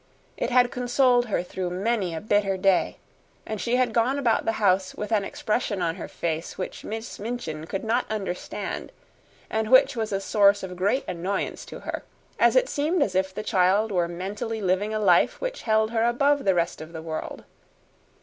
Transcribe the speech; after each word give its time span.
It 0.35 0.49
had 0.49 0.71
consoled 0.71 1.27
her 1.27 1.43
through 1.43 1.69
many 1.69 2.15
a 2.15 2.21
bitter 2.21 2.57
day, 2.57 2.97
and 3.45 3.61
she 3.61 3.75
had 3.75 3.93
gone 3.93 4.17
about 4.17 4.45
the 4.45 4.53
house 4.53 4.95
with 4.95 5.11
an 5.11 5.23
expression 5.23 5.79
in 5.83 5.93
her 5.97 6.07
face 6.07 6.57
which 6.57 6.83
Miss 6.83 7.19
Minchin 7.19 7.65
could 7.67 7.83
not 7.83 8.09
understand 8.09 8.91
and 9.47 9.69
which 9.69 9.95
was 9.95 10.11
a 10.11 10.19
source 10.19 10.63
of 10.63 10.75
great 10.75 11.07
annoyance 11.07 11.65
to 11.65 11.81
her, 11.81 12.03
as 12.39 12.55
it 12.55 12.67
seemed 12.67 13.03
as 13.03 13.13
if 13.13 13.31
the 13.31 13.43
child 13.43 13.91
were 13.91 14.07
mentally 14.07 14.59
living 14.59 14.91
a 14.91 14.97
life 14.97 15.39
which 15.39 15.61
held 15.61 15.91
her 15.91 16.03
above 16.03 16.45
the 16.45 16.55
rest 16.55 16.81
of 16.81 16.93
the 16.93 17.01
world. 17.03 17.43